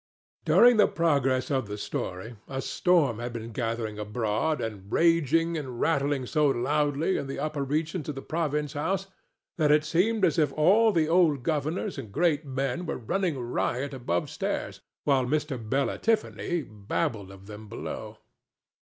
[0.45, 5.79] During the progress of the story a storm had been gathering abroad and raging and
[5.79, 9.05] rattling so loudly in the upper regions of the Province House
[9.59, 13.93] that it seemed as if all the old governors and great men were running riot
[13.93, 15.63] above stairs while Mr.
[15.69, 18.17] Bela Tiffany babbled of them below.